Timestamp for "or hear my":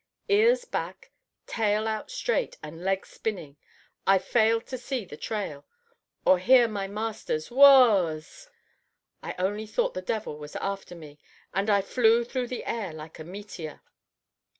6.25-6.87